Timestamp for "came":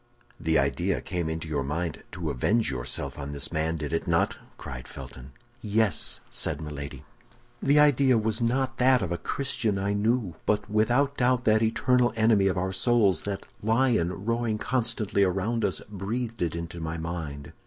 0.99-1.29